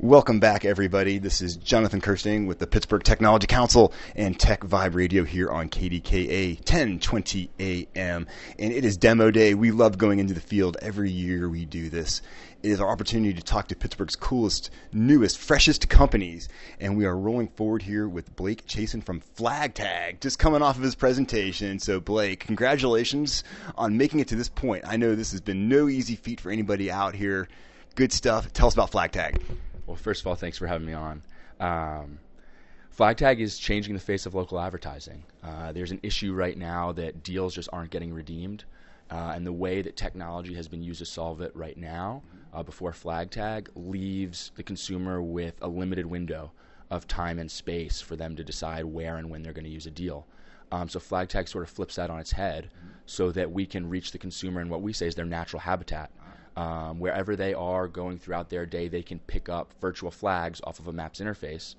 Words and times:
Welcome 0.00 0.40
back, 0.40 0.66
everybody. 0.66 1.16
This 1.16 1.40
is 1.40 1.56
Jonathan 1.56 2.02
Kersting 2.02 2.46
with 2.46 2.58
the 2.58 2.66
Pittsburgh 2.66 3.02
Technology 3.02 3.46
Council 3.46 3.94
and 4.14 4.38
Tech 4.38 4.60
Vibe 4.60 4.94
Radio 4.94 5.24
here 5.24 5.48
on 5.48 5.70
KDKA 5.70 6.56
1020 6.56 7.48
AM. 7.58 8.26
And 8.58 8.72
it 8.74 8.84
is 8.84 8.98
demo 8.98 9.30
day. 9.30 9.54
We 9.54 9.70
love 9.70 9.96
going 9.96 10.18
into 10.18 10.34
the 10.34 10.40
field. 10.40 10.76
Every 10.82 11.10
year 11.10 11.48
we 11.48 11.64
do 11.64 11.88
this. 11.88 12.20
It 12.62 12.72
is 12.72 12.80
our 12.80 12.90
opportunity 12.90 13.32
to 13.32 13.42
talk 13.42 13.68
to 13.68 13.74
Pittsburgh's 13.74 14.16
coolest, 14.16 14.68
newest, 14.92 15.38
freshest 15.38 15.88
companies. 15.88 16.50
And 16.78 16.98
we 16.98 17.06
are 17.06 17.16
rolling 17.16 17.48
forward 17.48 17.80
here 17.80 18.06
with 18.06 18.36
Blake 18.36 18.66
Chasin 18.66 19.00
from 19.00 19.22
FlagTag, 19.38 20.20
just 20.20 20.38
coming 20.38 20.60
off 20.60 20.76
of 20.76 20.82
his 20.82 20.94
presentation. 20.94 21.78
So, 21.78 22.00
Blake, 22.00 22.40
congratulations 22.40 23.44
on 23.76 23.96
making 23.96 24.20
it 24.20 24.28
to 24.28 24.36
this 24.36 24.50
point. 24.50 24.84
I 24.86 24.98
know 24.98 25.14
this 25.14 25.30
has 25.32 25.40
been 25.40 25.70
no 25.70 25.88
easy 25.88 26.16
feat 26.16 26.38
for 26.38 26.50
anybody 26.50 26.90
out 26.90 27.14
here. 27.14 27.48
Good 27.94 28.12
stuff. 28.12 28.52
Tell 28.52 28.66
us 28.66 28.74
about 28.74 28.90
FlagTag. 28.90 29.40
Well, 29.86 29.96
first 29.96 30.20
of 30.20 30.26
all, 30.26 30.34
thanks 30.34 30.58
for 30.58 30.66
having 30.66 30.86
me 30.86 30.94
on. 30.94 31.22
Um, 31.60 32.18
FlagTag 32.96 33.38
is 33.38 33.58
changing 33.58 33.94
the 33.94 34.00
face 34.00 34.26
of 34.26 34.34
local 34.34 34.58
advertising. 34.58 35.24
Uh, 35.42 35.72
there's 35.72 35.92
an 35.92 36.00
issue 36.02 36.32
right 36.32 36.56
now 36.56 36.92
that 36.92 37.22
deals 37.22 37.54
just 37.54 37.68
aren't 37.72 37.90
getting 37.90 38.12
redeemed. 38.12 38.64
Uh, 39.10 39.32
and 39.36 39.46
the 39.46 39.52
way 39.52 39.82
that 39.82 39.96
technology 39.96 40.54
has 40.54 40.66
been 40.66 40.82
used 40.82 40.98
to 40.98 41.06
solve 41.06 41.40
it 41.40 41.54
right 41.54 41.76
now, 41.76 42.22
uh, 42.52 42.62
before 42.62 42.90
FlagTag, 42.90 43.68
leaves 43.76 44.50
the 44.56 44.62
consumer 44.62 45.22
with 45.22 45.54
a 45.62 45.68
limited 45.68 46.06
window 46.06 46.50
of 46.90 47.06
time 47.06 47.38
and 47.38 47.50
space 47.50 48.00
for 48.00 48.16
them 48.16 48.34
to 48.34 48.42
decide 48.42 48.84
where 48.84 49.16
and 49.16 49.30
when 49.30 49.42
they're 49.42 49.52
going 49.52 49.64
to 49.64 49.70
use 49.70 49.86
a 49.86 49.90
deal. 49.90 50.26
Um, 50.72 50.88
so 50.88 50.98
FlagTag 50.98 51.48
sort 51.48 51.62
of 51.62 51.70
flips 51.70 51.94
that 51.94 52.10
on 52.10 52.18
its 52.18 52.32
head 52.32 52.70
so 53.04 53.30
that 53.30 53.52
we 53.52 53.66
can 53.66 53.88
reach 53.88 54.10
the 54.10 54.18
consumer 54.18 54.60
in 54.60 54.68
what 54.68 54.82
we 54.82 54.92
say 54.92 55.06
is 55.06 55.14
their 55.14 55.24
natural 55.24 55.60
habitat. 55.60 56.10
Um, 56.56 56.98
wherever 56.98 57.36
they 57.36 57.52
are 57.52 57.86
going 57.86 58.18
throughout 58.18 58.48
their 58.48 58.64
day, 58.64 58.88
they 58.88 59.02
can 59.02 59.18
pick 59.18 59.48
up 59.50 59.74
virtual 59.80 60.10
flags 60.10 60.60
off 60.64 60.78
of 60.78 60.88
a 60.88 60.92
Maps 60.92 61.20
interface, 61.20 61.74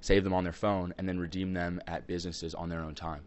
save 0.00 0.24
them 0.24 0.32
on 0.32 0.42
their 0.42 0.54
phone, 0.54 0.94
and 0.96 1.06
then 1.06 1.18
redeem 1.18 1.52
them 1.52 1.82
at 1.86 2.06
businesses 2.06 2.54
on 2.54 2.70
their 2.70 2.80
own 2.80 2.94
time. 2.94 3.22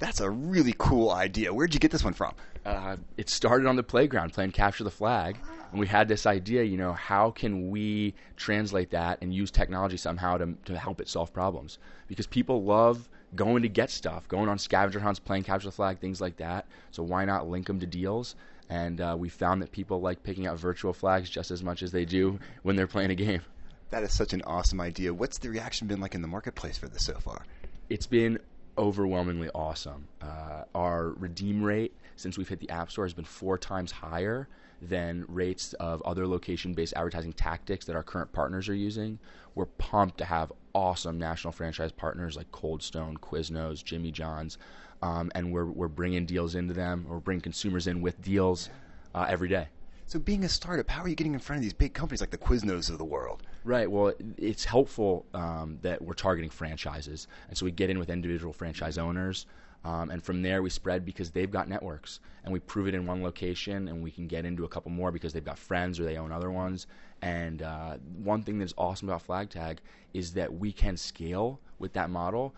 That's 0.00 0.20
a 0.20 0.28
really 0.28 0.74
cool 0.78 1.12
idea. 1.12 1.54
Where'd 1.54 1.72
you 1.74 1.78
get 1.78 1.92
this 1.92 2.02
one 2.02 2.12
from? 2.12 2.34
Uh, 2.66 2.96
it 3.16 3.30
started 3.30 3.68
on 3.68 3.76
the 3.76 3.84
playground 3.84 4.32
playing 4.32 4.50
Capture 4.50 4.82
the 4.82 4.90
Flag, 4.90 5.38
and 5.70 5.78
we 5.78 5.86
had 5.86 6.08
this 6.08 6.26
idea. 6.26 6.64
You 6.64 6.76
know, 6.76 6.92
how 6.92 7.30
can 7.30 7.70
we 7.70 8.14
translate 8.36 8.90
that 8.90 9.18
and 9.22 9.32
use 9.32 9.52
technology 9.52 9.96
somehow 9.96 10.38
to 10.38 10.54
to 10.64 10.76
help 10.76 11.00
it 11.00 11.08
solve 11.08 11.32
problems? 11.32 11.78
Because 12.08 12.26
people 12.26 12.64
love 12.64 13.08
going 13.36 13.62
to 13.62 13.68
get 13.68 13.90
stuff, 13.90 14.26
going 14.26 14.48
on 14.48 14.58
scavenger 14.58 14.98
hunts, 14.98 15.20
playing 15.20 15.44
Capture 15.44 15.68
the 15.68 15.72
Flag, 15.72 16.00
things 16.00 16.20
like 16.20 16.36
that. 16.38 16.66
So 16.90 17.04
why 17.04 17.24
not 17.24 17.48
link 17.48 17.68
them 17.68 17.78
to 17.78 17.86
deals? 17.86 18.34
And 18.72 19.02
uh, 19.02 19.14
we 19.18 19.28
found 19.28 19.60
that 19.60 19.70
people 19.70 20.00
like 20.00 20.22
picking 20.22 20.46
out 20.46 20.58
virtual 20.58 20.94
flags 20.94 21.28
just 21.28 21.50
as 21.50 21.62
much 21.62 21.82
as 21.82 21.92
they 21.92 22.06
do 22.06 22.38
when 22.62 22.74
they're 22.74 22.86
playing 22.86 23.10
a 23.10 23.14
game. 23.14 23.42
That 23.90 24.02
is 24.02 24.14
such 24.14 24.32
an 24.32 24.40
awesome 24.46 24.80
idea. 24.80 25.12
What's 25.12 25.36
the 25.36 25.50
reaction 25.50 25.88
been 25.88 26.00
like 26.00 26.14
in 26.14 26.22
the 26.22 26.28
marketplace 26.28 26.78
for 26.78 26.88
this 26.88 27.04
so 27.04 27.18
far? 27.18 27.44
It's 27.90 28.06
been 28.06 28.38
overwhelmingly 28.78 29.50
awesome. 29.54 30.08
Uh, 30.22 30.64
our 30.74 31.10
redeem 31.10 31.62
rate 31.62 31.92
since 32.16 32.38
we've 32.38 32.48
hit 32.48 32.60
the 32.60 32.70
App 32.70 32.90
Store 32.90 33.04
has 33.04 33.12
been 33.12 33.26
four 33.26 33.58
times 33.58 33.92
higher 33.92 34.48
than 34.80 35.26
rates 35.28 35.74
of 35.74 36.00
other 36.02 36.26
location 36.26 36.72
based 36.72 36.94
advertising 36.96 37.34
tactics 37.34 37.84
that 37.84 37.94
our 37.94 38.02
current 38.02 38.32
partners 38.32 38.70
are 38.70 38.74
using. 38.74 39.18
We're 39.54 39.66
pumped 39.66 40.16
to 40.18 40.24
have 40.24 40.50
awesome 40.74 41.18
national 41.18 41.52
franchise 41.52 41.92
partners 41.92 42.38
like 42.38 42.50
Cold 42.52 42.82
Stone, 42.82 43.18
Quiznos, 43.18 43.84
Jimmy 43.84 44.10
John's, 44.10 44.56
um, 45.02 45.30
and 45.34 45.52
we're, 45.52 45.66
we're 45.66 45.88
bringing 45.88 46.24
deals 46.24 46.54
into 46.54 46.72
them, 46.72 47.06
or 47.08 47.20
bringing 47.20 47.42
consumers 47.42 47.86
in 47.86 48.00
with 48.00 48.20
deals 48.22 48.70
uh, 49.14 49.26
every 49.28 49.48
day. 49.48 49.68
So, 50.06 50.18
being 50.18 50.44
a 50.44 50.48
startup, 50.48 50.88
how 50.88 51.02
are 51.02 51.08
you 51.08 51.14
getting 51.14 51.32
in 51.32 51.38
front 51.38 51.58
of 51.58 51.62
these 51.62 51.72
big 51.72 51.94
companies 51.94 52.20
like 52.20 52.30
the 52.30 52.38
Quiznos 52.38 52.90
of 52.90 52.98
the 52.98 53.04
world? 53.04 53.42
Right. 53.64 53.90
Well, 53.90 54.12
it's 54.36 54.64
helpful 54.64 55.26
um, 55.32 55.78
that 55.82 56.02
we're 56.02 56.14
targeting 56.14 56.50
franchises, 56.50 57.28
and 57.48 57.56
so 57.56 57.64
we 57.64 57.72
get 57.72 57.90
in 57.90 57.98
with 57.98 58.10
individual 58.10 58.52
franchise 58.52 58.98
owners, 58.98 59.46
um, 59.84 60.10
and 60.10 60.22
from 60.22 60.42
there 60.42 60.62
we 60.62 60.70
spread 60.70 61.04
because 61.04 61.30
they've 61.30 61.50
got 61.50 61.68
networks, 61.68 62.20
and 62.44 62.52
we 62.52 62.60
prove 62.60 62.86
it 62.88 62.94
in 62.94 63.06
one 63.06 63.22
location, 63.22 63.88
and 63.88 64.02
we 64.02 64.10
can 64.10 64.26
get 64.26 64.44
into 64.44 64.64
a 64.64 64.68
couple 64.68 64.90
more 64.90 65.10
because 65.10 65.32
they've 65.32 65.44
got 65.44 65.58
friends 65.58 65.98
or 65.98 66.04
they 66.04 66.16
own 66.16 66.30
other 66.30 66.50
ones. 66.50 66.86
And 67.22 67.62
uh, 67.62 67.96
one 68.22 68.42
thing 68.42 68.58
that's 68.58 68.74
awesome 68.76 69.08
about 69.08 69.26
FlagTag 69.26 69.78
is 70.12 70.32
that 70.34 70.52
we 70.52 70.72
can 70.72 70.96
scale 70.96 71.58
with 71.78 71.92
that 71.94 72.10
model 72.10 72.54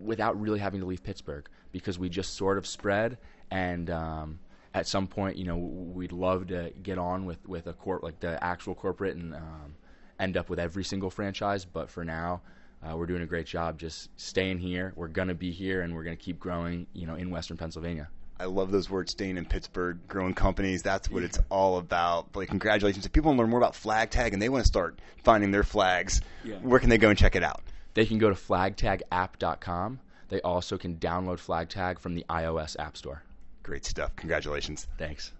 without 0.00 0.40
really 0.40 0.58
having 0.58 0.80
to 0.80 0.86
leave 0.86 1.02
Pittsburgh 1.02 1.48
because 1.74 1.98
we 1.98 2.08
just 2.08 2.34
sort 2.36 2.56
of 2.56 2.66
spread 2.66 3.18
and. 3.50 3.90
Um, 3.90 4.38
at 4.76 4.88
some 4.88 5.06
point, 5.06 5.36
you 5.36 5.44
know, 5.44 5.56
we'd 5.56 6.10
love 6.10 6.48
to 6.48 6.72
get 6.82 6.98
on 6.98 7.26
with, 7.26 7.38
with 7.48 7.68
a 7.68 7.72
corp 7.72 8.02
like 8.02 8.18
the 8.18 8.42
actual 8.42 8.74
corporate 8.74 9.14
and 9.14 9.32
um, 9.32 9.76
end 10.18 10.36
up 10.36 10.48
with 10.48 10.58
every 10.58 10.82
single 10.82 11.10
franchise. 11.10 11.64
But 11.64 11.88
for 11.88 12.04
now, 12.04 12.40
uh, 12.82 12.96
we're 12.96 13.06
doing 13.06 13.22
a 13.22 13.26
great 13.26 13.46
job 13.46 13.78
just 13.78 14.10
staying 14.20 14.58
here. 14.58 14.92
We're 14.96 15.06
gonna 15.06 15.32
be 15.36 15.52
here, 15.52 15.82
and 15.82 15.94
we're 15.94 16.02
gonna 16.02 16.16
keep 16.16 16.40
growing. 16.40 16.88
You 16.92 17.06
know, 17.06 17.14
in 17.14 17.30
Western 17.30 17.56
Pennsylvania. 17.56 18.08
I 18.40 18.46
love 18.46 18.72
those 18.72 18.90
words, 18.90 19.12
staying 19.12 19.36
in 19.36 19.44
Pittsburgh, 19.44 20.00
growing 20.08 20.34
companies. 20.34 20.82
That's 20.82 21.08
what 21.08 21.22
it's 21.22 21.38
all 21.50 21.78
about. 21.78 22.32
Blake, 22.32 22.48
congratulations. 22.48 23.06
If 23.06 23.12
people 23.12 23.28
want 23.28 23.38
to 23.38 23.42
learn 23.42 23.50
more 23.50 23.60
about 23.60 23.74
FlagTag 23.74 24.32
and 24.32 24.42
they 24.42 24.48
want 24.48 24.64
to 24.64 24.68
start 24.68 24.98
finding 25.22 25.52
their 25.52 25.62
flags, 25.62 26.20
Yeah. 26.42 26.56
where 26.56 26.80
can 26.80 26.88
they 26.90 26.98
go 26.98 27.10
and 27.10 27.16
check 27.16 27.36
it 27.36 27.44
out? 27.44 27.62
They 27.94 28.06
can 28.06 28.18
go 28.18 28.28
to 28.28 28.34
flagtagapp.com. 28.34 30.00
They 30.28 30.40
also 30.40 30.78
can 30.78 30.96
download 30.96 31.38
FlagTag 31.44 31.98
from 31.98 32.14
the 32.14 32.24
iOS 32.28 32.76
App 32.78 32.96
Store. 32.96 33.22
Great 33.62 33.84
stuff. 33.84 34.14
Congratulations. 34.16 34.86
Thanks. 34.98 35.32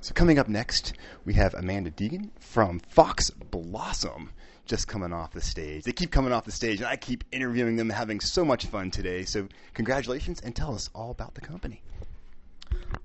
So 0.00 0.14
coming 0.14 0.38
up 0.38 0.48
next, 0.48 0.94
we 1.24 1.34
have 1.34 1.54
Amanda 1.54 1.90
Deegan 1.90 2.30
from 2.38 2.78
Fox 2.80 3.30
Blossom 3.30 4.30
just 4.64 4.86
coming 4.86 5.12
off 5.12 5.32
the 5.32 5.40
stage. 5.40 5.84
They 5.84 5.92
keep 5.92 6.10
coming 6.10 6.32
off 6.32 6.44
the 6.44 6.52
stage, 6.52 6.78
and 6.78 6.86
I 6.86 6.96
keep 6.96 7.24
interviewing 7.32 7.76
them, 7.76 7.88
having 7.88 8.20
so 8.20 8.44
much 8.44 8.66
fun 8.66 8.90
today. 8.90 9.24
So 9.24 9.48
congratulations, 9.74 10.40
and 10.40 10.54
tell 10.54 10.74
us 10.74 10.90
all 10.94 11.10
about 11.10 11.34
the 11.34 11.40
company. 11.40 11.82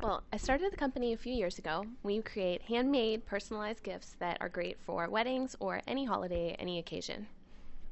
Well, 0.01 0.23
I 0.33 0.37
started 0.37 0.71
the 0.71 0.77
company 0.77 1.13
a 1.13 1.17
few 1.17 1.33
years 1.33 1.57
ago. 1.57 1.85
We 2.03 2.21
create 2.21 2.61
handmade, 2.63 3.25
personalized 3.25 3.83
gifts 3.83 4.15
that 4.19 4.37
are 4.41 4.49
great 4.49 4.77
for 4.85 5.09
weddings 5.09 5.55
or 5.59 5.81
any 5.87 6.05
holiday, 6.05 6.55
any 6.59 6.77
occasion. 6.77 7.27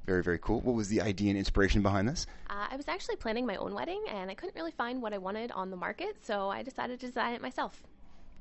Very, 0.05 0.23
very 0.23 0.39
cool. 0.39 0.61
What 0.61 0.75
was 0.75 0.89
the 0.89 1.01
idea 1.01 1.29
and 1.29 1.37
inspiration 1.37 1.81
behind 1.81 2.07
this? 2.07 2.25
Uh, 2.49 2.67
I 2.71 2.75
was 2.75 2.87
actually 2.87 3.17
planning 3.17 3.45
my 3.45 3.55
own 3.57 3.73
wedding 3.73 4.03
and 4.09 4.31
I 4.31 4.33
couldn't 4.33 4.55
really 4.55 4.71
find 4.71 5.01
what 5.01 5.13
I 5.13 5.19
wanted 5.19 5.51
on 5.51 5.69
the 5.69 5.77
market, 5.77 6.17
so 6.25 6.49
I 6.49 6.63
decided 6.63 6.99
to 6.99 7.05
design 7.05 7.33
it 7.33 7.41
myself. 7.41 7.83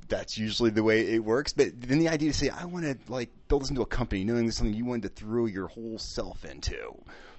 That's 0.08 0.38
usually 0.38 0.70
the 0.70 0.82
way 0.82 1.06
it 1.12 1.22
works. 1.22 1.52
But 1.52 1.80
then 1.80 1.98
the 1.98 2.08
idea 2.08 2.32
to 2.32 2.36
say, 2.36 2.48
I 2.48 2.64
want 2.64 2.84
to 2.84 2.96
like 3.12 3.30
build 3.48 3.62
this 3.62 3.70
into 3.70 3.82
a 3.82 3.86
company, 3.86 4.24
knowing 4.24 4.46
this 4.46 4.54
is 4.54 4.58
something 4.58 4.74
you 4.74 4.84
wanted 4.84 5.02
to 5.02 5.24
throw 5.24 5.46
your 5.46 5.68
whole 5.68 5.98
self 5.98 6.44
into. 6.44 6.78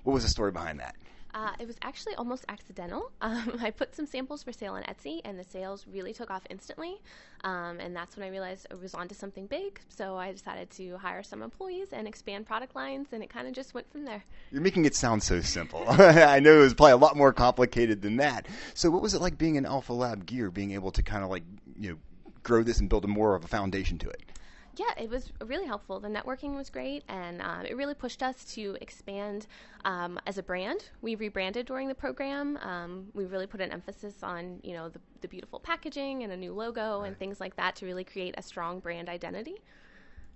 What 0.03 0.13
was 0.13 0.23
the 0.23 0.29
story 0.29 0.51
behind 0.51 0.79
that? 0.79 0.95
Uh, 1.33 1.51
it 1.59 1.67
was 1.67 1.77
actually 1.81 2.15
almost 2.15 2.45
accidental. 2.49 3.11
Um, 3.21 3.59
I 3.61 3.69
put 3.69 3.95
some 3.95 4.07
samples 4.07 4.43
for 4.43 4.51
sale 4.51 4.73
on 4.73 4.83
Etsy, 4.83 5.21
and 5.23 5.39
the 5.39 5.43
sales 5.43 5.85
really 5.87 6.11
took 6.11 6.29
off 6.31 6.41
instantly. 6.49 6.99
Um, 7.43 7.79
and 7.79 7.95
that's 7.95 8.17
when 8.17 8.25
I 8.25 8.29
realized 8.29 8.67
I 8.71 8.75
was 8.75 8.93
onto 8.93 9.15
something 9.15 9.45
big. 9.45 9.79
So 9.89 10.17
I 10.17 10.31
decided 10.31 10.69
to 10.71 10.97
hire 10.97 11.23
some 11.23 11.41
employees 11.41 11.89
and 11.93 12.07
expand 12.07 12.45
product 12.45 12.75
lines, 12.75 13.09
and 13.11 13.23
it 13.23 13.29
kind 13.29 13.47
of 13.47 13.53
just 13.53 13.73
went 13.73 13.89
from 13.91 14.03
there. 14.03 14.23
You're 14.51 14.61
making 14.61 14.85
it 14.85 14.95
sound 14.95 15.23
so 15.23 15.39
simple. 15.41 15.85
I 15.89 16.39
know 16.39 16.59
it 16.59 16.63
was 16.63 16.73
probably 16.73 16.93
a 16.93 16.97
lot 16.97 17.15
more 17.15 17.31
complicated 17.31 18.01
than 18.01 18.17
that. 18.17 18.47
So, 18.73 18.89
what 18.89 19.01
was 19.01 19.13
it 19.13 19.21
like 19.21 19.37
being 19.37 19.55
in 19.55 19.65
Alpha 19.65 19.93
Lab 19.93 20.25
Gear, 20.25 20.49
being 20.51 20.71
able 20.71 20.91
to 20.91 21.03
kind 21.03 21.23
of 21.23 21.29
like 21.29 21.43
you 21.79 21.91
know 21.91 21.97
grow 22.43 22.63
this 22.63 22.79
and 22.79 22.89
build 22.89 23.05
a 23.05 23.07
more 23.07 23.35
of 23.35 23.45
a 23.45 23.47
foundation 23.47 23.97
to 23.99 24.09
it? 24.09 24.30
Yeah, 24.77 25.03
it 25.03 25.09
was 25.09 25.31
really 25.45 25.65
helpful. 25.65 25.99
The 25.99 26.07
networking 26.07 26.55
was 26.55 26.69
great, 26.69 27.03
and 27.09 27.41
um, 27.41 27.65
it 27.65 27.75
really 27.75 27.93
pushed 27.93 28.23
us 28.23 28.45
to 28.55 28.77
expand 28.79 29.47
um, 29.83 30.19
as 30.25 30.37
a 30.37 30.43
brand. 30.43 30.89
We 31.01 31.15
rebranded 31.15 31.65
during 31.65 31.87
the 31.89 31.95
program. 31.95 32.57
Um, 32.57 33.07
we 33.13 33.25
really 33.25 33.47
put 33.47 33.59
an 33.59 33.71
emphasis 33.71 34.23
on 34.23 34.59
you 34.63 34.73
know 34.73 34.89
the, 34.89 34.99
the 35.21 35.27
beautiful 35.27 35.59
packaging 35.59 36.23
and 36.23 36.31
a 36.31 36.37
new 36.37 36.53
logo 36.53 37.01
and 37.01 37.17
things 37.17 37.39
like 37.39 37.55
that 37.57 37.75
to 37.77 37.85
really 37.85 38.05
create 38.05 38.35
a 38.37 38.41
strong 38.41 38.79
brand 38.79 39.09
identity. 39.09 39.55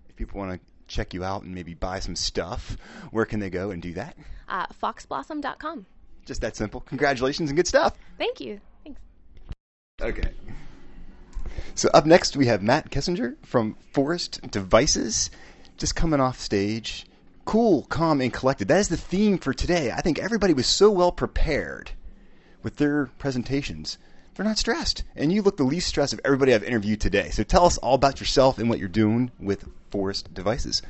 If 0.09 0.15
people 0.15 0.39
want 0.39 0.59
to 0.59 0.59
check 0.87 1.13
you 1.13 1.23
out 1.23 1.43
and 1.43 1.55
maybe 1.55 1.73
buy 1.73 1.99
some 1.99 2.15
stuff, 2.15 2.77
where 3.11 3.25
can 3.25 3.39
they 3.39 3.49
go 3.49 3.71
and 3.71 3.81
do 3.81 3.93
that? 3.93 4.17
Uh, 4.49 4.67
foxblossom.com. 4.67 5.85
Just 6.25 6.41
that 6.41 6.55
simple. 6.55 6.81
Congratulations 6.81 7.49
and 7.49 7.57
good 7.57 7.67
stuff. 7.67 7.95
Thank 8.17 8.39
you. 8.39 8.59
Thanks. 8.83 8.99
Okay. 10.01 10.33
So 11.75 11.89
up 11.93 12.05
next 12.05 12.37
we 12.37 12.45
have 12.47 12.61
Matt 12.61 12.89
Kesinger 12.89 13.35
from 13.43 13.75
Forest 13.91 14.39
Devices, 14.49 15.29
just 15.77 15.95
coming 15.95 16.19
off 16.19 16.39
stage. 16.39 17.05
Cool, 17.45 17.83
calm, 17.83 18.21
and 18.21 18.33
collected. 18.33 18.67
That 18.67 18.79
is 18.79 18.89
the 18.89 18.97
theme 18.97 19.37
for 19.37 19.53
today. 19.53 19.91
I 19.91 20.01
think 20.01 20.17
everybody 20.17 20.53
was 20.53 20.67
so 20.67 20.89
well 20.89 21.11
prepared 21.11 21.91
with 22.63 22.77
their 22.77 23.07
presentations. 23.19 23.97
They're 24.33 24.45
not 24.45 24.57
stressed, 24.57 25.03
and 25.15 25.31
you 25.31 25.41
look 25.41 25.55
the 25.57 25.63
least 25.63 25.87
stressed 25.87 26.11
of 26.11 26.19
everybody 26.25 26.53
I've 26.53 26.63
interviewed 26.63 26.99
today. 26.99 27.29
So 27.29 27.43
tell 27.43 27.65
us 27.65 27.77
all 27.77 27.93
about 27.93 28.19
yourself 28.19 28.57
and 28.57 28.69
what 28.69 28.79
you're 28.79 28.89
doing 28.89 29.31
with 29.39 29.69
Forest 29.91 30.33
Devices. 30.33 30.81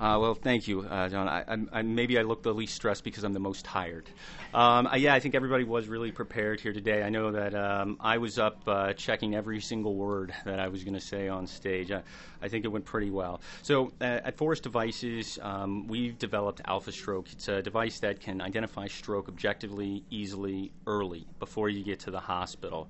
Uh, 0.00 0.18
well, 0.18 0.32
thank 0.34 0.66
you, 0.66 0.80
uh, 0.80 1.10
John. 1.10 1.28
I, 1.28 1.44
I, 1.78 1.82
maybe 1.82 2.18
I 2.18 2.22
look 2.22 2.42
the 2.42 2.54
least 2.54 2.74
stressed 2.74 3.04
because 3.04 3.22
I'm 3.22 3.34
the 3.34 3.38
most 3.38 3.66
tired. 3.66 4.08
Um, 4.54 4.86
I, 4.86 4.96
yeah, 4.96 5.12
I 5.12 5.20
think 5.20 5.34
everybody 5.34 5.64
was 5.64 5.88
really 5.88 6.10
prepared 6.10 6.58
here 6.58 6.72
today. 6.72 7.02
I 7.02 7.10
know 7.10 7.30
that 7.32 7.54
um, 7.54 7.98
I 8.00 8.16
was 8.16 8.38
up 8.38 8.62
uh, 8.66 8.94
checking 8.94 9.34
every 9.34 9.60
single 9.60 9.94
word 9.94 10.32
that 10.46 10.58
I 10.58 10.68
was 10.68 10.84
going 10.84 10.94
to 10.94 11.02
say 11.02 11.28
on 11.28 11.46
stage. 11.46 11.92
I, 11.92 12.00
I, 12.40 12.48
think 12.48 12.64
it 12.64 12.68
went 12.68 12.86
pretty 12.86 13.10
well. 13.10 13.42
So, 13.60 13.92
uh, 14.00 14.20
at 14.24 14.38
Forest 14.38 14.62
Devices, 14.62 15.38
um, 15.42 15.86
we've 15.86 16.18
developed 16.18 16.62
Alpha 16.64 16.92
Stroke. 16.92 17.30
It's 17.32 17.48
a 17.48 17.60
device 17.60 18.00
that 18.00 18.20
can 18.20 18.40
identify 18.40 18.86
stroke 18.86 19.28
objectively, 19.28 20.02
easily, 20.08 20.72
early, 20.86 21.26
before 21.38 21.68
you 21.68 21.84
get 21.84 22.00
to 22.00 22.10
the 22.10 22.20
hospital. 22.20 22.88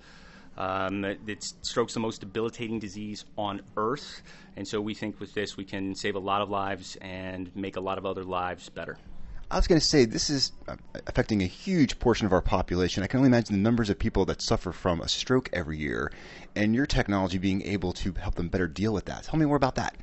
Um, 0.56 1.04
it's 1.26 1.54
stroke's 1.62 1.94
the 1.94 2.00
most 2.00 2.20
debilitating 2.20 2.78
disease 2.78 3.24
on 3.38 3.62
earth, 3.76 4.22
and 4.56 4.66
so 4.66 4.80
we 4.80 4.94
think 4.94 5.18
with 5.20 5.32
this 5.32 5.56
we 5.56 5.64
can 5.64 5.94
save 5.94 6.16
a 6.16 6.18
lot 6.18 6.42
of 6.42 6.50
lives 6.50 6.96
and 7.00 7.50
make 7.56 7.76
a 7.76 7.80
lot 7.80 7.98
of 7.98 8.04
other 8.04 8.24
lives 8.24 8.68
better. 8.68 8.98
I 9.52 9.56
was 9.56 9.66
going 9.66 9.80
to 9.80 9.86
say 9.86 10.04
this 10.04 10.30
is 10.30 10.52
uh, 10.68 10.76
affecting 11.08 11.42
a 11.42 11.46
huge 11.46 11.98
portion 11.98 12.24
of 12.24 12.32
our 12.32 12.40
population. 12.40 13.02
I 13.02 13.08
can 13.08 13.18
only 13.18 13.28
imagine 13.28 13.56
the 13.56 13.62
numbers 13.62 13.90
of 13.90 13.98
people 13.98 14.24
that 14.26 14.40
suffer 14.40 14.70
from 14.70 15.00
a 15.00 15.08
stroke 15.08 15.50
every 15.52 15.76
year, 15.76 16.12
and 16.54 16.72
your 16.72 16.86
technology 16.86 17.38
being 17.38 17.62
able 17.62 17.92
to 17.94 18.12
help 18.12 18.36
them 18.36 18.48
better 18.48 18.68
deal 18.68 18.92
with 18.92 19.06
that. 19.06 19.24
Tell 19.24 19.40
me 19.40 19.46
more 19.46 19.56
about 19.56 19.74
that. 19.74 19.96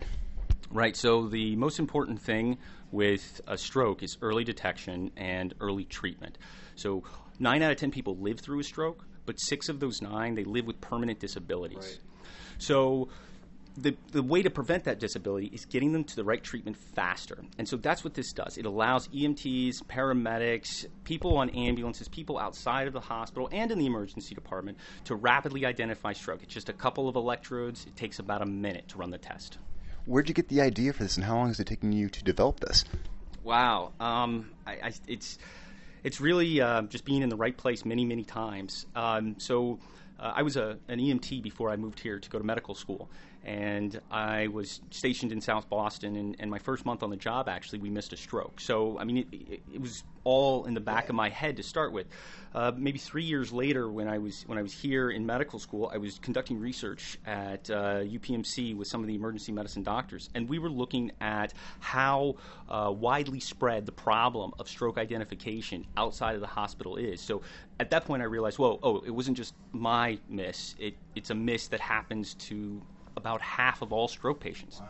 Right. 0.70 0.98
So 0.98 1.28
the 1.28 1.56
most 1.56 1.80
important 1.80 2.22
thing 2.22 2.58
with 2.92 3.40
a 3.48 3.58
stroke 3.58 4.04
is 4.04 4.18
early 4.22 4.44
detection 4.44 5.12
and 5.16 5.54
early 5.62 5.86
treatment. 5.86 6.38
So 6.76 7.04
nine 7.40 7.62
out 7.62 7.72
of 7.72 7.78
ten 7.78 7.90
people 7.90 8.18
live 8.18 8.42
through 8.42 8.60
a 8.60 8.64
stroke, 8.66 9.06
but 9.28 9.40
six 9.40 9.70
of 9.70 9.80
those 9.80 10.02
nine 10.02 10.34
they 10.34 10.44
live 10.44 10.66
with 10.66 10.82
permanent 10.82 11.20
disabilities. 11.20 11.78
Right. 11.78 12.00
So 12.58 13.10
the, 13.78 13.96
the 14.12 14.24
way 14.24 14.42
to 14.42 14.50
prevent 14.50 14.86
that 14.86 15.00
disability 15.00 15.48
is 15.54 15.66
getting 15.66 15.92
them 15.92 16.04
to 16.04 16.16
the 16.16 16.24
right 16.24 16.44
treatment 16.44 16.78
faster. 16.78 17.44
And 17.60 17.70
so 17.70 17.78
that's 17.78 18.04
what 18.04 18.16
this 18.16 18.34
does. 18.34 18.58
It 18.58 18.66
allows 18.66 19.08
EMTs, 19.10 19.84
paramedics, 19.84 20.88
people 21.04 21.38
on 21.38 21.52
ambulances, 21.52 22.08
people 22.08 22.40
outside 22.40 22.88
of 22.88 22.94
the 22.94 23.00
hospital 23.00 23.48
and 23.52 23.72
in 23.72 23.78
the 23.78 23.86
emergency 23.86 24.34
department 24.34 24.80
to 25.06 25.16
rapidly 25.16 25.66
identify 25.66 26.14
stroke. 26.14 26.42
It's 26.42 26.54
just 26.54 26.70
a 26.70 26.74
couple 26.74 27.08
of 27.08 27.16
electrodes. 27.16 27.86
It 27.86 27.96
takes 27.96 28.18
about 28.18 28.42
a 28.42 28.48
minute 28.48 28.88
to 28.90 28.98
run 28.98 29.12
the 29.12 29.20
test. 29.20 29.60
Where'd 30.06 30.28
you 30.28 30.34
get 30.34 30.48
the 30.48 30.62
idea 30.62 30.94
for 30.94 31.04
this, 31.04 31.18
and 31.18 31.26
how 31.26 31.36
long 31.36 31.48
has 31.48 31.60
it 31.60 31.68
taken 31.68 31.92
you 31.92 32.08
to 32.10 32.24
develop 32.24 32.62
this? 32.62 32.86
Wow. 33.44 33.92
Um, 34.00 34.52
I, 34.66 34.72
I, 34.72 34.94
it's 35.06 35.38
it's 36.08 36.22
really 36.22 36.62
uh, 36.62 36.84
just 36.84 37.04
being 37.04 37.22
in 37.22 37.28
the 37.28 37.36
right 37.36 37.58
place 37.58 37.84
many, 37.84 38.06
many 38.06 38.24
times. 38.24 38.86
Um, 38.96 39.36
so 39.40 39.78
uh, 40.18 40.32
I 40.38 40.42
was 40.42 40.56
a, 40.56 40.78
an 40.88 41.00
EMT 41.00 41.44
before 41.44 41.70
I 41.70 41.76
moved 41.76 42.00
here 42.00 42.18
to 42.18 42.30
go 42.30 42.38
to 42.38 42.46
medical 42.46 42.76
school, 42.76 43.10
and 43.44 44.00
I 44.10 44.48
was 44.48 44.80
stationed 44.90 45.34
in 45.34 45.42
South 45.42 45.70
Boston. 45.70 46.16
And, 46.16 46.38
and, 46.40 46.50
my 46.50 46.60
first 46.60 46.86
month 46.86 47.04
on 47.04 47.10
the 47.10 47.18
job, 47.18 47.50
actually, 47.50 47.80
we 47.80 47.90
missed 47.90 48.14
a 48.14 48.18
stroke. 48.18 48.62
So 48.62 48.98
I 48.98 49.04
mean, 49.04 49.18
it, 49.18 49.28
it, 49.34 49.62
it 49.74 49.82
was 49.82 50.06
all 50.28 50.66
in 50.66 50.74
the 50.74 50.82
back 50.82 51.08
of 51.08 51.16
my 51.16 51.30
head 51.30 51.56
to 51.56 51.64
start 51.64 51.94
with. 51.94 52.06
Uh, 52.54 52.74
maybe 52.76 53.00
three 53.00 53.24
years 53.24 53.54
later, 53.54 53.90
when 53.90 54.10
I 54.10 54.18
was 54.18 54.44
when 54.46 54.58
I 54.58 54.62
was 54.62 54.74
here 54.74 55.10
in 55.10 55.26
medical 55.26 55.58
school, 55.58 55.90
I 55.94 55.98
was 55.98 56.20
conducting 56.20 56.60
research 56.60 57.18
at 57.26 57.70
uh, 57.70 58.02
UPMC 58.02 58.76
with 58.76 58.90
some 58.90 59.00
of 59.00 59.08
the 59.08 59.16
emergency 59.16 59.54
medicine 59.54 59.84
doctors, 59.84 60.30
and 60.36 60.50
we 60.50 60.60
were 60.60 60.70
looking 60.70 61.14
at 61.22 61.54
how 61.80 62.36
uh, 62.68 62.92
widely 62.94 63.40
spread 63.40 63.86
the 63.86 63.92
problem 63.94 64.52
of 64.60 64.68
stroke 64.68 64.98
identification 64.98 65.86
outside 65.96 66.36
of 66.36 66.42
the 66.42 66.48
hospital 66.48 66.98
is. 66.98 67.22
So 67.22 67.42
at 67.80 67.90
that 67.92 68.04
point, 68.04 68.22
I 68.22 68.26
realized, 68.26 68.60
whoa, 68.60 68.80
oh, 68.84 68.98
it 69.06 69.12
wasn't 69.12 69.38
just 69.38 69.54
my 69.72 70.20
miss; 70.28 70.76
it, 70.78 70.96
it's 71.16 71.30
a 71.30 71.36
miss 71.36 71.70
that 71.70 71.80
happens 71.80 72.34
to 72.50 72.82
about 73.16 73.42
half 73.42 73.82
of 73.82 73.94
all 73.94 74.10
stroke 74.10 74.42
patients. 74.42 74.82
Wow. 74.82 74.88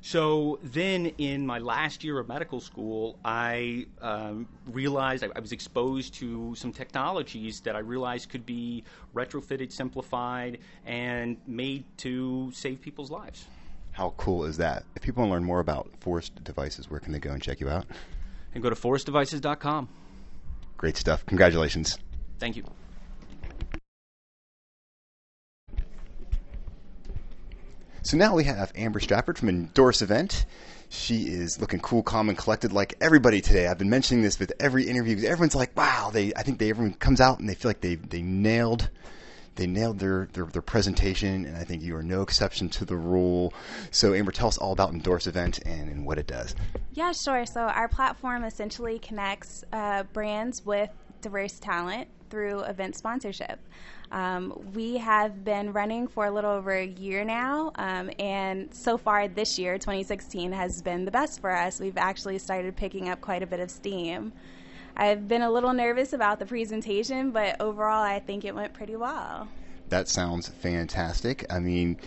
So 0.00 0.58
then, 0.62 1.06
in 1.18 1.46
my 1.46 1.58
last 1.58 2.04
year 2.04 2.18
of 2.18 2.28
medical 2.28 2.60
school, 2.60 3.18
I 3.24 3.86
um, 4.00 4.46
realized 4.66 5.24
I, 5.24 5.28
I, 5.34 5.40
was 5.40 5.52
exposed 5.52 6.14
to 6.14 6.54
some 6.54 6.72
technologies 6.72 7.60
that 7.60 7.74
I 7.74 7.80
realized 7.80 8.28
could 8.28 8.46
be 8.46 8.84
retrofitted, 9.14 9.72
simplified, 9.72 10.58
and 10.86 11.36
made 11.46 11.84
to 11.98 12.50
save 12.54 12.80
people's 12.80 13.10
lives. 13.10 13.46
How 13.92 14.14
cool 14.16 14.44
is 14.44 14.56
that? 14.58 14.84
If 14.94 15.02
people 15.02 15.22
want 15.22 15.30
to 15.30 15.34
learn 15.34 15.44
more 15.44 15.58
about 15.58 15.90
Forest 15.98 16.44
Devices, 16.44 16.88
where 16.88 17.00
can 17.00 17.12
they 17.12 17.18
go 17.18 17.32
and 17.32 17.42
check 17.42 17.58
you 17.58 17.68
out? 17.68 17.84
And 18.54 18.62
go 18.62 18.70
to 18.70 18.76
forestdevices.com. 18.76 19.88
Great 20.76 20.96
stuff. 20.96 21.26
Congratulations. 21.26 21.98
Thank 22.38 22.56
you. 22.56 22.62
So 28.02 28.16
now 28.16 28.34
we 28.34 28.44
have 28.44 28.72
Amber 28.74 29.00
Stratford 29.00 29.38
from 29.38 29.48
Endorsevent. 29.48 30.44
She 30.88 31.24
is 31.24 31.60
looking 31.60 31.80
cool, 31.80 32.02
calm, 32.02 32.28
and 32.28 32.38
collected 32.38 32.72
like 32.72 32.94
everybody 33.00 33.40
today. 33.40 33.66
I've 33.66 33.78
been 33.78 33.90
mentioning 33.90 34.22
this 34.22 34.38
with 34.38 34.52
every 34.58 34.84
interview. 34.88 35.16
Everyone's 35.26 35.54
like, 35.54 35.76
"Wow!" 35.76 36.10
They, 36.10 36.32
I 36.34 36.42
think 36.42 36.58
they 36.58 36.70
everyone 36.70 36.94
comes 36.94 37.20
out 37.20 37.40
and 37.40 37.48
they 37.48 37.54
feel 37.54 37.68
like 37.68 37.80
they 37.80 37.96
they 37.96 38.22
nailed 38.22 38.88
they 39.58 39.66
nailed 39.66 39.98
their, 39.98 40.28
their, 40.32 40.44
their 40.46 40.62
presentation, 40.62 41.44
and 41.44 41.56
I 41.56 41.64
think 41.64 41.82
you 41.82 41.96
are 41.96 42.02
no 42.02 42.22
exception 42.22 42.68
to 42.70 42.84
the 42.84 42.96
rule. 42.96 43.52
So, 43.90 44.14
Amber, 44.14 44.30
tell 44.30 44.46
us 44.46 44.56
all 44.56 44.72
about 44.72 44.92
Endorsevent 44.92 45.60
and, 45.66 45.90
and 45.90 46.06
what 46.06 46.16
it 46.16 46.28
does. 46.28 46.54
Yeah, 46.92 47.12
sure. 47.12 47.44
So, 47.44 47.62
our 47.62 47.88
platform 47.88 48.44
essentially 48.44 49.00
connects 49.00 49.64
uh, 49.72 50.04
brands 50.12 50.64
with 50.64 50.90
diverse 51.22 51.58
talent 51.58 52.08
through 52.30 52.60
event 52.60 52.96
sponsorship. 52.96 53.58
Um, 54.10 54.70
we 54.74 54.96
have 54.96 55.44
been 55.44 55.72
running 55.72 56.08
for 56.08 56.26
a 56.26 56.30
little 56.30 56.50
over 56.50 56.72
a 56.72 56.86
year 56.86 57.24
now, 57.24 57.72
um, 57.74 58.10
and 58.18 58.72
so 58.72 58.96
far 58.96 59.28
this 59.28 59.58
year, 59.58 59.76
2016, 59.76 60.52
has 60.52 60.80
been 60.80 61.04
the 61.04 61.10
best 61.10 61.40
for 61.40 61.50
us. 61.50 61.78
We've 61.78 61.98
actually 61.98 62.38
started 62.38 62.74
picking 62.74 63.08
up 63.08 63.20
quite 63.20 63.42
a 63.42 63.46
bit 63.46 63.60
of 63.60 63.70
steam. 63.70 64.32
I've 64.96 65.28
been 65.28 65.42
a 65.42 65.50
little 65.50 65.72
nervous 65.72 66.12
about 66.12 66.38
the 66.38 66.46
presentation, 66.46 67.30
but 67.30 67.60
overall, 67.60 68.02
I 68.02 68.18
think 68.18 68.44
it 68.44 68.54
went 68.54 68.72
pretty 68.72 68.96
well. 68.96 69.48
That 69.90 70.08
sounds 70.08 70.48
fantastic. 70.48 71.46
I 71.50 71.60
mean, 71.60 71.98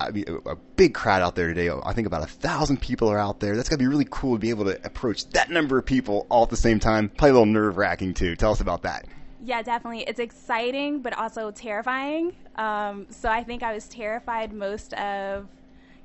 I 0.00 0.10
mean, 0.10 0.24
a 0.46 0.56
big 0.76 0.94
crowd 0.94 1.20
out 1.20 1.36
there 1.36 1.48
today. 1.48 1.68
I 1.70 1.92
think 1.92 2.06
about 2.06 2.22
a 2.22 2.26
thousand 2.26 2.80
people 2.80 3.08
are 3.08 3.18
out 3.18 3.40
there. 3.40 3.54
That's 3.54 3.68
gonna 3.68 3.78
be 3.78 3.86
really 3.86 4.06
cool 4.08 4.36
to 4.36 4.38
be 4.38 4.50
able 4.50 4.64
to 4.64 4.84
approach 4.86 5.28
that 5.30 5.50
number 5.50 5.78
of 5.78 5.84
people 5.84 6.26
all 6.30 6.44
at 6.44 6.50
the 6.50 6.56
same 6.56 6.80
time. 6.80 7.10
Probably 7.10 7.30
a 7.30 7.32
little 7.34 7.46
nerve 7.46 7.76
wracking 7.76 8.14
too. 8.14 8.34
Tell 8.36 8.52
us 8.52 8.60
about 8.60 8.82
that. 8.82 9.04
Yeah, 9.42 9.62
definitely. 9.62 10.04
It's 10.06 10.20
exciting, 10.20 11.00
but 11.00 11.16
also 11.16 11.50
terrifying. 11.50 12.32
Um, 12.56 13.06
so 13.10 13.30
I 13.30 13.42
think 13.42 13.62
I 13.62 13.72
was 13.72 13.88
terrified 13.88 14.52
most 14.52 14.92
of, 14.94 15.48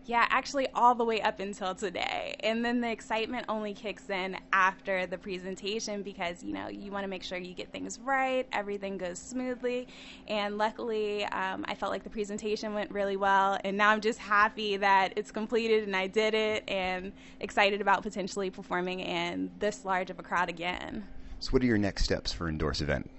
yeah, 0.06 0.26
actually 0.30 0.68
all 0.74 0.96
the 0.96 1.04
way 1.04 1.22
up 1.22 1.42
until 1.42 1.76
today. 1.76 2.36
And 2.42 2.64
then 2.64 2.80
the 2.80 2.90
excitement 2.90 3.46
only 3.50 3.74
kicks 3.74 4.10
in 4.10 4.38
after 4.54 5.06
the 5.06 5.18
presentation 5.18 6.02
because, 6.02 6.44
you 6.44 6.54
know, 6.54 6.70
you 6.70 6.92
want 6.92 7.04
to 7.04 7.10
make 7.10 7.24
sure 7.24 7.38
you 7.38 7.54
get 7.54 7.74
things 7.74 8.00
right, 8.00 8.48
everything 8.54 8.98
goes 8.98 9.20
smoothly. 9.20 9.90
And 10.28 10.58
luckily, 10.58 11.26
um, 11.26 11.66
I 11.68 11.76
felt 11.76 11.92
like 11.92 12.04
the 12.04 12.10
presentation 12.10 12.74
went 12.74 12.90
really 12.92 13.18
well. 13.18 13.60
And 13.66 13.76
now 13.76 13.90
I'm 13.90 14.02
just 14.02 14.20
happy 14.20 14.78
that 14.78 15.12
it's 15.18 15.32
completed 15.32 15.84
and 15.84 15.96
I 15.96 16.08
did 16.08 16.34
it 16.36 16.64
and 16.70 17.12
excited 17.42 17.82
about 17.82 18.02
potentially 18.02 18.50
performing 18.50 19.02
in 19.02 19.52
this 19.60 19.84
large 19.84 20.10
of 20.10 20.20
a 20.20 20.24
crowd 20.24 20.48
again. 20.48 21.04
So, 21.40 21.50
what 21.52 21.62
are 21.64 21.66
your 21.66 21.78
next 21.78 22.06
steps 22.06 22.32
for 22.32 22.50
Endorsevent? 22.50 23.10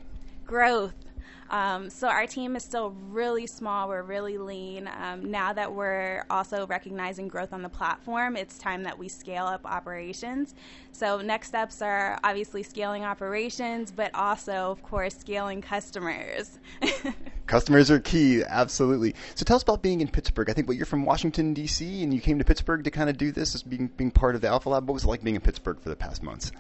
Growth. 0.46 0.94
Um, 1.50 1.90
so 1.90 2.08
our 2.08 2.26
team 2.26 2.56
is 2.56 2.64
still 2.64 2.90
really 3.10 3.46
small. 3.46 3.88
We're 3.88 4.02
really 4.02 4.38
lean. 4.38 4.88
Um, 5.00 5.30
now 5.30 5.52
that 5.52 5.72
we're 5.72 6.24
also 6.28 6.66
recognizing 6.66 7.28
growth 7.28 7.52
on 7.52 7.62
the 7.62 7.68
platform, 7.68 8.36
it's 8.36 8.58
time 8.58 8.82
that 8.82 8.98
we 8.98 9.08
scale 9.08 9.46
up 9.46 9.64
operations. 9.64 10.54
So 10.92 11.20
next 11.20 11.48
steps 11.48 11.82
are 11.82 12.18
obviously 12.24 12.62
scaling 12.62 13.04
operations, 13.04 13.92
but 13.92 14.14
also, 14.14 14.70
of 14.70 14.82
course, 14.82 15.16
scaling 15.16 15.62
customers. 15.62 16.58
customers 17.46 17.90
are 17.90 18.00
key, 18.00 18.42
absolutely. 18.42 19.14
So 19.34 19.44
tell 19.44 19.56
us 19.56 19.62
about 19.62 19.82
being 19.82 20.00
in 20.00 20.08
Pittsburgh. 20.08 20.50
I 20.50 20.52
think 20.52 20.66
what 20.66 20.76
you're 20.76 20.86
from 20.86 21.04
Washington 21.04 21.54
D.C. 21.54 22.02
and 22.02 22.12
you 22.12 22.20
came 22.20 22.38
to 22.38 22.44
Pittsburgh 22.44 22.82
to 22.84 22.90
kind 22.90 23.08
of 23.08 23.18
do 23.18 23.30
this 23.30 23.54
as 23.54 23.62
being 23.62 23.88
being 23.96 24.10
part 24.10 24.34
of 24.34 24.40
the 24.40 24.48
Alpha 24.48 24.70
Lab. 24.70 24.88
What 24.88 24.94
was 24.94 25.04
it 25.04 25.08
like 25.08 25.22
being 25.22 25.36
in 25.36 25.42
Pittsburgh 25.42 25.78
for 25.80 25.90
the 25.90 25.96
past 25.96 26.22
months? 26.22 26.50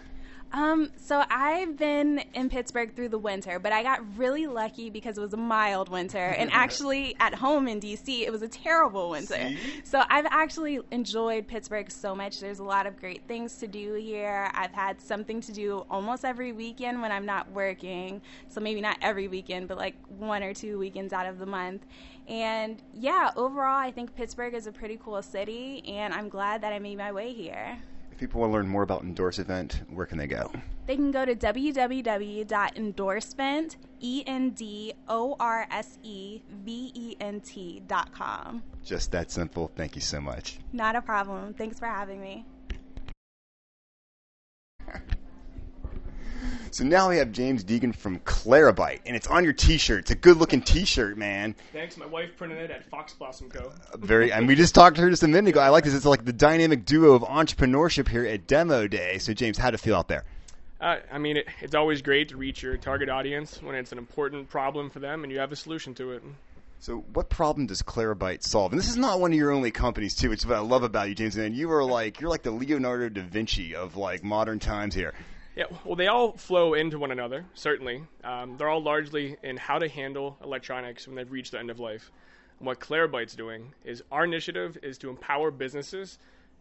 Um, 0.56 0.90
so 0.96 1.22
I've 1.28 1.76
been 1.76 2.20
in 2.32 2.48
Pittsburgh 2.48 2.96
through 2.96 3.10
the 3.10 3.18
winter, 3.18 3.58
but 3.58 3.72
I 3.72 3.82
got 3.82 4.00
really 4.16 4.46
lucky 4.46 4.88
because 4.88 5.18
it 5.18 5.20
was 5.20 5.34
a 5.34 5.38
mild 5.38 5.90
winter. 5.90 6.34
And 6.46 6.50
actually, 6.52 7.16
at 7.18 7.34
home 7.34 7.66
in 7.66 7.80
DC, 7.80 8.20
it 8.20 8.30
was 8.30 8.42
a 8.42 8.48
terrible 8.48 9.10
winter. 9.10 9.34
See? 9.34 9.58
So 9.84 10.02
I've 10.08 10.26
actually 10.30 10.80
enjoyed 10.92 11.48
Pittsburgh 11.48 11.90
so 11.90 12.14
much. 12.14 12.40
There's 12.40 12.60
a 12.60 12.64
lot 12.64 12.86
of 12.86 12.96
great 12.98 13.26
things 13.26 13.56
to 13.56 13.66
do 13.66 13.94
here. 13.94 14.50
I've 14.54 14.72
had 14.72 15.00
something 15.00 15.40
to 15.42 15.52
do 15.52 15.84
almost 15.90 16.24
every 16.24 16.52
weekend 16.52 17.02
when 17.02 17.10
I'm 17.10 17.26
not 17.26 17.50
working. 17.50 18.22
So 18.48 18.60
maybe 18.60 18.80
not 18.80 18.96
every 19.02 19.28
weekend, 19.28 19.66
but 19.66 19.76
like 19.76 19.96
one 20.18 20.42
or 20.42 20.54
two 20.54 20.78
weekends 20.78 21.12
out 21.12 21.26
of 21.26 21.38
the 21.38 21.46
month. 21.46 21.84
And 22.28 22.80
yeah, 22.94 23.30
overall, 23.36 23.78
I 23.78 23.90
think 23.90 24.14
Pittsburgh 24.14 24.54
is 24.54 24.66
a 24.66 24.72
pretty 24.72 24.98
cool 25.02 25.20
city, 25.22 25.82
and 25.86 26.14
I'm 26.14 26.28
glad 26.28 26.62
that 26.62 26.72
I 26.72 26.78
made 26.78 26.98
my 26.98 27.12
way 27.12 27.32
here. 27.32 27.78
If 28.16 28.20
people 28.20 28.40
want 28.40 28.52
to 28.52 28.54
learn 28.54 28.66
more 28.66 28.82
about 28.82 29.04
Endorsevent, 29.04 29.90
where 29.90 30.06
can 30.06 30.16
they 30.16 30.26
go? 30.26 30.50
They 30.86 30.96
can 30.96 31.10
go 31.10 31.26
to 31.26 31.34
www.endorsevent, 31.34 33.76
E 34.00 34.24
N 34.26 34.50
D 34.52 34.94
O 35.06 35.36
R 35.38 35.66
S 35.70 35.98
E 36.02 36.40
V 36.50 36.92
E 36.94 37.14
N 37.20 37.42
T 37.42 37.82
dot. 37.86 38.08
Just 38.82 39.12
that 39.12 39.30
simple. 39.30 39.70
Thank 39.76 39.96
you 39.96 40.00
so 40.00 40.22
much. 40.22 40.60
Not 40.72 40.96
a 40.96 41.02
problem. 41.02 41.52
Thanks 41.52 41.78
for 41.78 41.84
having 41.84 42.22
me. 42.22 42.46
So 46.76 46.84
now 46.84 47.08
we 47.08 47.16
have 47.16 47.32
James 47.32 47.64
Deegan 47.64 47.96
from 47.96 48.18
Clarabyte, 48.18 49.00
and 49.06 49.16
it's 49.16 49.26
on 49.28 49.44
your 49.44 49.54
T-shirt. 49.54 50.00
It's 50.00 50.10
a 50.10 50.14
good-looking 50.14 50.60
T-shirt, 50.60 51.16
man. 51.16 51.54
Thanks. 51.72 51.96
My 51.96 52.04
wife 52.04 52.36
printed 52.36 52.58
it 52.58 52.70
at 52.70 52.84
Fox 52.90 53.14
Blossom 53.14 53.48
Co. 53.48 53.72
Very, 53.94 54.30
and 54.30 54.46
we 54.46 54.54
just 54.56 54.74
talked 54.74 54.96
to 54.96 55.02
her 55.02 55.08
just 55.08 55.22
a 55.22 55.26
minute 55.26 55.48
ago. 55.48 55.60
I 55.60 55.70
like 55.70 55.84
this. 55.84 55.94
It's 55.94 56.04
like 56.04 56.26
the 56.26 56.34
dynamic 56.34 56.84
duo 56.84 57.14
of 57.14 57.22
entrepreneurship 57.22 58.08
here 58.08 58.26
at 58.26 58.46
Demo 58.46 58.88
Day. 58.88 59.16
So 59.16 59.32
James, 59.32 59.56
how 59.56 59.70
to 59.70 59.78
feel 59.78 59.96
out 59.96 60.08
there? 60.08 60.24
Uh, 60.78 60.96
I 61.10 61.16
mean, 61.16 61.38
it, 61.38 61.48
it's 61.62 61.74
always 61.74 62.02
great 62.02 62.28
to 62.28 62.36
reach 62.36 62.62
your 62.62 62.76
target 62.76 63.08
audience 63.08 63.62
when 63.62 63.74
it's 63.74 63.92
an 63.92 63.96
important 63.96 64.50
problem 64.50 64.90
for 64.90 64.98
them 64.98 65.24
and 65.24 65.32
you 65.32 65.38
have 65.38 65.52
a 65.52 65.56
solution 65.56 65.94
to 65.94 66.12
it. 66.12 66.22
So, 66.80 67.06
what 67.14 67.30
problem 67.30 67.68
does 67.68 67.80
Clarabyte 67.80 68.42
solve? 68.42 68.72
And 68.72 68.78
this 68.78 68.90
is 68.90 68.98
not 68.98 69.18
one 69.18 69.32
of 69.32 69.38
your 69.38 69.50
only 69.50 69.70
companies, 69.70 70.14
too, 70.14 70.28
which 70.28 70.40
is 70.40 70.46
what 70.46 70.56
I 70.56 70.60
love 70.60 70.82
about 70.82 71.08
you, 71.08 71.14
James. 71.14 71.38
And 71.38 71.56
you 71.56 71.72
are 71.72 71.82
like 71.82 72.20
you're 72.20 72.28
like 72.28 72.42
the 72.42 72.50
Leonardo 72.50 73.08
da 73.08 73.22
Vinci 73.22 73.74
of 73.74 73.96
like 73.96 74.22
modern 74.22 74.58
times 74.58 74.94
here. 74.94 75.14
Yeah, 75.56 75.64
well, 75.84 75.96
they 75.96 76.06
all 76.06 76.32
flow 76.32 76.74
into 76.74 76.98
one 76.98 77.10
another, 77.10 77.46
certainly. 77.54 78.04
Um, 78.22 78.58
they're 78.58 78.68
all 78.68 78.82
largely 78.82 79.36
in 79.42 79.56
how 79.56 79.78
to 79.78 79.88
handle 79.88 80.36
electronics 80.44 81.08
when 81.08 81.16
they've 81.16 81.30
reached 81.32 81.52
the 81.52 81.58
end 81.58 81.70
of 81.70 81.80
life. 81.80 82.10
And 82.58 82.66
what 82.66 82.78
Clarabyte's 82.78 83.34
doing 83.34 83.72
is 83.82 84.02
our 84.12 84.24
initiative 84.24 84.76
is 84.82 84.98
to 84.98 85.08
empower 85.08 85.50
businesses 85.50 86.18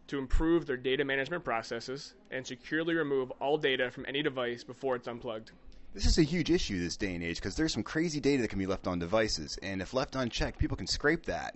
to 0.08 0.18
improve 0.18 0.66
their 0.66 0.76
data 0.76 1.04
management 1.04 1.44
processes 1.44 2.14
and 2.30 2.46
securely 2.46 2.94
remove 2.94 3.30
all 3.32 3.58
data 3.58 3.90
from 3.90 4.06
any 4.08 4.22
device 4.22 4.64
before 4.64 4.96
it's 4.96 5.08
unplugged. 5.08 5.50
This 5.94 6.06
is 6.06 6.18
a 6.18 6.22
huge 6.22 6.50
issue 6.50 6.80
this 6.80 6.96
day 6.96 7.14
and 7.14 7.24
age 7.24 7.36
because 7.36 7.56
there's 7.56 7.72
some 7.72 7.82
crazy 7.82 8.20
data 8.20 8.42
that 8.42 8.48
can 8.48 8.58
be 8.58 8.66
left 8.66 8.86
on 8.86 8.98
devices, 8.98 9.58
and 9.62 9.80
if 9.80 9.94
left 9.94 10.14
unchecked, 10.14 10.58
people 10.58 10.76
can 10.76 10.86
scrape 10.86 11.26
that 11.26 11.54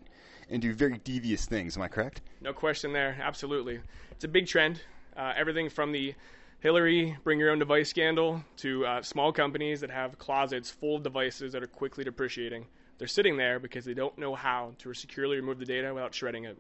and 0.49 0.61
do 0.61 0.73
very 0.73 0.99
devious 1.05 1.47
things. 1.47 1.77
Am 1.77 1.83
I 1.83 1.89
correct? 1.89 2.23
No 2.41 2.53
question 2.53 2.93
there, 2.93 3.17
absolutely. 3.23 3.81
It's 4.11 4.25
a 4.25 4.29
big 4.29 4.47
trend. 4.47 4.83
Uh, 5.17 5.33
everything 5.37 5.69
from 5.69 5.93
the 5.93 6.15
Hillary 6.61 7.17
bring 7.25 7.39
your 7.39 7.51
own 7.51 7.59
device 7.59 7.89
scandal 7.89 8.45
to 8.59 8.85
uh, 8.85 9.03
small 9.03 9.33
companies 9.33 9.81
that 9.81 9.91
have 9.91 10.19
closets 10.19 10.71
full 10.71 10.97
of 10.97 11.03
devices 11.03 11.53
that 11.53 11.63
are 11.63 11.67
quickly 11.67 12.05
depreciating. 12.05 12.67
They're 12.99 13.09
sitting 13.09 13.39
there 13.39 13.59
because 13.59 13.87
they 13.87 13.95
don't 13.95 14.17
know 14.19 14.35
how 14.35 14.75
to 14.79 14.93
securely 14.93 15.37
remove 15.37 15.59
the 15.59 15.65
data 15.65 15.93
without 15.95 16.15
shredding 16.15 16.45
it. 16.45 16.59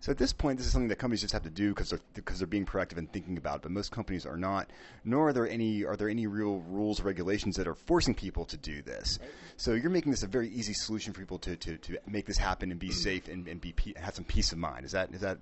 So 0.00 0.12
at 0.12 0.18
this 0.18 0.32
point, 0.32 0.58
this 0.58 0.66
is 0.66 0.72
something 0.72 0.88
that 0.88 0.96
companies 0.96 1.22
just 1.22 1.32
have 1.32 1.42
to 1.42 1.50
do 1.50 1.70
because 1.70 1.90
they're 1.90 2.00
because 2.14 2.38
they're 2.38 2.46
being 2.46 2.66
proactive 2.66 2.98
and 2.98 3.12
thinking 3.12 3.36
about 3.36 3.56
it. 3.56 3.62
But 3.62 3.72
most 3.72 3.90
companies 3.90 4.26
are 4.26 4.36
not. 4.36 4.70
Nor 5.04 5.28
are 5.28 5.32
there 5.32 5.48
any 5.48 5.84
are 5.84 5.96
there 5.96 6.08
any 6.08 6.28
real 6.28 6.60
rules 6.68 7.00
or 7.00 7.04
regulations 7.04 7.56
that 7.56 7.66
are 7.66 7.74
forcing 7.74 8.14
people 8.14 8.44
to 8.44 8.56
do 8.56 8.80
this. 8.82 9.18
So 9.56 9.74
you're 9.74 9.90
making 9.90 10.12
this 10.12 10.22
a 10.22 10.28
very 10.28 10.50
easy 10.50 10.72
solution 10.72 11.12
for 11.12 11.20
people 11.20 11.38
to, 11.40 11.56
to, 11.56 11.76
to 11.78 11.98
make 12.06 12.26
this 12.26 12.38
happen 12.38 12.70
and 12.70 12.78
be 12.78 12.92
safe 12.92 13.26
and, 13.26 13.48
and 13.48 13.60
be 13.60 13.74
have 13.96 14.14
some 14.14 14.24
peace 14.24 14.52
of 14.52 14.58
mind. 14.58 14.84
Is 14.84 14.92
that 14.92 15.12
is 15.12 15.20
that 15.22 15.38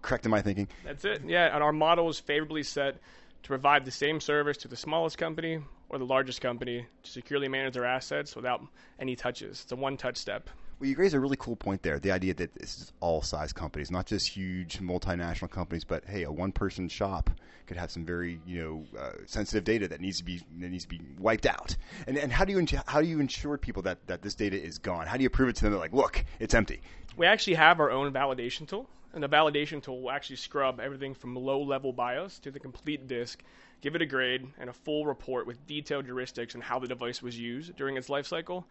correct 0.00 0.24
in 0.24 0.30
my 0.30 0.40
thinking? 0.40 0.68
That's 0.84 1.04
it. 1.04 1.22
Yeah, 1.26 1.54
and 1.54 1.62
our 1.62 1.72
model 1.72 2.08
is 2.08 2.18
favorably 2.18 2.62
set 2.62 2.96
to 3.42 3.48
provide 3.48 3.84
the 3.84 3.90
same 3.90 4.20
service 4.20 4.56
to 4.58 4.68
the 4.68 4.76
smallest 4.76 5.18
company 5.18 5.60
or 5.88 5.98
the 5.98 6.06
largest 6.06 6.40
company 6.40 6.86
to 7.02 7.10
securely 7.10 7.48
manage 7.48 7.74
their 7.74 7.84
assets 7.84 8.36
without 8.36 8.62
any 8.98 9.16
touches. 9.16 9.62
It's 9.62 9.72
a 9.72 9.76
one-touch 9.76 10.16
step. 10.16 10.50
Well, 10.78 10.88
you 10.88 10.96
raise 10.96 11.12
a 11.12 11.18
really 11.18 11.36
cool 11.36 11.56
point 11.56 11.82
there. 11.82 11.98
The 11.98 12.12
idea 12.12 12.34
that 12.34 12.54
this 12.54 12.78
is 12.78 12.92
all 13.00 13.20
size 13.20 13.52
companies, 13.52 13.90
not 13.90 14.06
just 14.06 14.28
huge 14.28 14.78
multinational 14.78 15.50
companies, 15.50 15.82
but 15.82 16.04
hey, 16.04 16.22
a 16.22 16.30
one-person 16.30 16.88
shop 16.88 17.30
could 17.66 17.76
have 17.76 17.90
some 17.90 18.04
very 18.04 18.40
you 18.46 18.62
know 18.62 18.98
uh, 18.98 19.10
sensitive 19.26 19.64
data 19.64 19.88
that 19.88 20.00
needs 20.00 20.18
to 20.18 20.24
be 20.24 20.40
that 20.60 20.70
needs 20.70 20.84
to 20.84 20.88
be 20.88 21.00
wiped 21.18 21.46
out. 21.46 21.76
And 22.06 22.16
and 22.16 22.30
how 22.30 22.44
do 22.44 22.52
you 22.52 22.64
how 22.86 23.00
do 23.00 23.08
you 23.08 23.18
ensure 23.18 23.58
people 23.58 23.82
that 23.82 24.06
that 24.06 24.22
this 24.22 24.36
data 24.36 24.60
is 24.60 24.78
gone? 24.78 25.06
How 25.08 25.16
do 25.16 25.24
you 25.24 25.30
prove 25.30 25.48
it 25.48 25.56
to 25.56 25.64
them? 25.64 25.72
That 25.72 25.78
like, 25.78 25.92
look, 25.92 26.24
it's 26.38 26.54
empty. 26.54 26.80
We 27.16 27.26
actually 27.26 27.54
have 27.54 27.80
our 27.80 27.90
own 27.90 28.12
validation 28.12 28.68
tool, 28.68 28.88
and 29.14 29.22
the 29.22 29.28
validation 29.28 29.82
tool 29.82 30.02
will 30.02 30.10
actually 30.10 30.36
scrub 30.36 30.80
everything 30.80 31.14
from 31.14 31.34
low-level 31.34 31.92
BIOS 31.92 32.38
to 32.40 32.50
the 32.50 32.60
complete 32.60 33.08
disk, 33.08 33.42
give 33.80 33.94
it 33.94 34.02
a 34.02 34.06
grade 34.06 34.46
and 34.58 34.68
a 34.68 34.72
full 34.72 35.06
report 35.06 35.46
with 35.46 35.66
detailed 35.66 36.06
heuristics 36.06 36.54
on 36.54 36.60
how 36.60 36.78
the 36.78 36.88
device 36.88 37.22
was 37.22 37.38
used 37.38 37.76
during 37.76 37.96
its 37.96 38.08
life 38.08 38.26
cycle. 38.26 38.66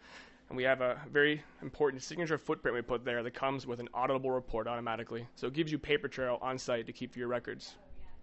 And 0.48 0.56
we 0.56 0.62
have 0.62 0.80
a 0.80 1.00
very 1.12 1.42
important 1.60 2.02
signature 2.02 2.38
footprint 2.38 2.74
we 2.74 2.82
put 2.82 3.04
there 3.04 3.22
that 3.22 3.34
comes 3.34 3.66
with 3.66 3.80
an 3.80 3.88
auditable 3.94 4.34
report 4.34 4.66
automatically. 4.66 5.26
So 5.36 5.46
it 5.46 5.52
gives 5.52 5.70
you 5.70 5.78
paper 5.78 6.08
trail 6.08 6.38
on 6.40 6.58
site 6.58 6.86
to 6.86 6.92
keep 6.92 7.12
for 7.12 7.18
your 7.18 7.28
records. 7.28 7.74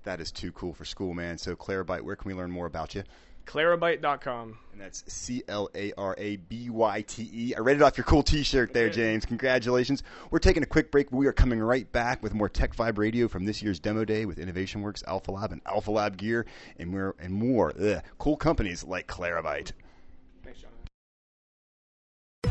That 0.06 0.22
is 0.22 0.32
too 0.32 0.52
cool 0.52 0.74
for 0.74 0.86
school, 0.86 1.14
man. 1.14 1.38
So 1.38 1.56
Clarabyte, 1.56 2.02
where 2.02 2.16
can 2.16 2.30
we 2.30 2.36
learn 2.36 2.52
more 2.52 2.68
about 2.68 2.96
you? 2.96 3.04
Clarabyte.com. 3.46 4.58
And 4.72 4.82
that's 4.82 5.04
C 5.12 5.44
L 5.48 5.70
A 5.76 5.94
R 5.98 6.16
A 6.18 6.38
B 6.38 6.70
Y 6.70 7.02
T 7.02 7.30
E. 7.34 7.54
I 7.56 7.60
read 7.60 7.76
it 7.76 7.82
off 7.82 7.98
your 7.98 8.04
cool 8.06 8.24
t 8.24 8.44
shirt 8.44 8.74
there, 8.74 8.90
James. 8.90 9.26
Congratulations. 9.26 10.04
We're 10.32 10.40
taking 10.40 10.64
a 10.64 10.66
quick 10.66 10.92
break. 10.92 11.12
We 11.12 11.28
are 11.28 11.34
coming 11.34 11.60
right 11.60 11.90
back 11.92 12.22
with 12.24 12.34
more 12.34 12.50
Tech 12.50 12.76
Vibe 12.76 12.98
Radio 12.98 13.28
from 13.28 13.46
this 13.46 13.62
year's 13.62 13.80
demo 13.80 14.06
day 14.06 14.26
with 14.26 14.40
Innovation 14.40 14.82
Works, 14.82 15.04
Alpha 15.08 15.32
Lab, 15.32 15.52
and 15.52 15.62
Alpha 15.66 15.92
Lab 15.92 16.18
gear, 16.18 16.46
and 16.78 16.90
more, 16.90 17.16
and 17.20 17.34
more 17.34 17.74
Ugh. 17.80 18.02
cool 18.18 18.38
companies 18.38 18.84
like 18.84 19.08
Clarabyte. 19.08 19.72
Thanks, 20.44 20.62
Jonathan. 20.62 20.88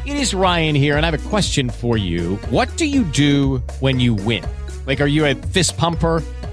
It 0.07 0.17
is 0.17 0.35
Ryan 0.35 0.75
here, 0.75 0.97
and 0.97 1.05
I 1.05 1.11
have 1.11 1.27
a 1.27 1.29
question 1.29 1.71
for 1.71 1.97
you. 1.97 2.37
What 2.51 2.75
do 2.77 2.87
you 2.87 3.05
do 3.05 3.59
when 3.81 4.01
you 4.01 4.15
win? 4.15 4.45
Like, 4.87 5.01
are 5.01 5.07
you 5.07 5.27
a 5.27 5.35
fist 5.35 5.77
pumper? 5.77 6.23